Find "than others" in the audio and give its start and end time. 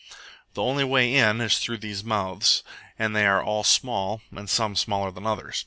5.11-5.59